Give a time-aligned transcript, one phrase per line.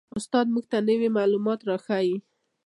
[0.17, 2.15] استاد موږ ته نوي معلومات را ښیي